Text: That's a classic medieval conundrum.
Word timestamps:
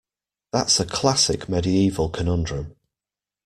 That's 0.51 0.79
a 0.79 0.85
classic 0.87 1.47
medieval 1.47 2.09
conundrum. 2.09 2.75